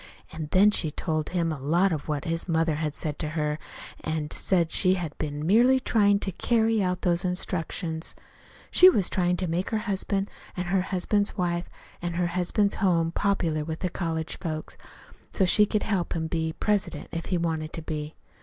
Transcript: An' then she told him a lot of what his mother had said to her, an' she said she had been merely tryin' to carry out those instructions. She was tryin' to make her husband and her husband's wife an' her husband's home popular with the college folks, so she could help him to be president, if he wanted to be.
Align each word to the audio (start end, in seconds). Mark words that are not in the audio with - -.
An' 0.33 0.47
then 0.49 0.71
she 0.71 0.89
told 0.89 1.29
him 1.29 1.51
a 1.51 1.59
lot 1.59 1.91
of 1.91 2.07
what 2.07 2.25
his 2.25 2.49
mother 2.49 2.73
had 2.77 2.95
said 2.95 3.19
to 3.19 3.29
her, 3.37 3.59
an' 4.03 4.29
she 4.31 4.37
said 4.39 4.71
she 4.71 4.95
had 4.95 5.15
been 5.19 5.45
merely 5.45 5.79
tryin' 5.79 6.17
to 6.21 6.31
carry 6.31 6.81
out 6.81 7.03
those 7.03 7.23
instructions. 7.23 8.15
She 8.71 8.89
was 8.89 9.11
tryin' 9.11 9.37
to 9.37 9.47
make 9.47 9.69
her 9.69 9.77
husband 9.85 10.31
and 10.57 10.65
her 10.69 10.81
husband's 10.81 11.37
wife 11.37 11.69
an' 12.01 12.13
her 12.13 12.25
husband's 12.33 12.73
home 12.81 13.11
popular 13.11 13.63
with 13.63 13.81
the 13.81 13.89
college 13.89 14.39
folks, 14.39 14.75
so 15.33 15.45
she 15.45 15.67
could 15.67 15.83
help 15.83 16.13
him 16.15 16.23
to 16.23 16.29
be 16.35 16.53
president, 16.53 17.09
if 17.11 17.27
he 17.27 17.37
wanted 17.37 17.71
to 17.73 17.83
be. 17.83 18.15